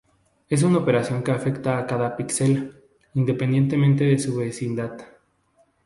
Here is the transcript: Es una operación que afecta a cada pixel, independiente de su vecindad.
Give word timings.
Es 0.49 0.63
una 0.63 0.79
operación 0.79 1.21
que 1.21 1.29
afecta 1.29 1.77
a 1.77 1.85
cada 1.85 2.17
pixel, 2.17 2.73
independiente 3.13 4.03
de 4.03 4.17
su 4.17 4.35
vecindad. 4.35 4.97